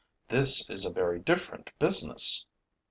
This 0.29 0.67
is 0.67 0.83
a 0.83 0.89
very 0.91 1.19
different 1.19 1.69
business!' 1.77 2.47